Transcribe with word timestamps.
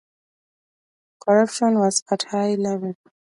Corruption 1.19 1.77
was 1.77 2.03
at 2.09 2.23
a 2.23 2.29
high 2.29 2.55
level. 2.55 2.95